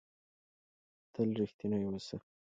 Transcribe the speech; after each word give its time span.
تل 1.13 1.29
رښتنی 1.41 1.81
اوسهٔ. 1.87 2.17